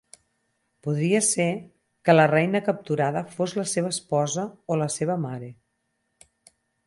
[0.85, 1.45] Podria ser
[2.07, 5.53] que la reina capturada fos la seva esposa o la seva mare.